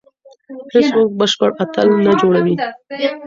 [0.71, 2.55] هیڅوک بشپړ اتل نه جوړوي.